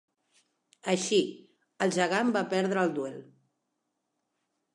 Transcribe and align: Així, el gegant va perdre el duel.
Així, 0.93 1.19
el 1.87 1.93
gegant 1.99 2.33
va 2.39 2.43
perdre 2.55 2.83
el 2.87 2.91
duel. 2.97 3.21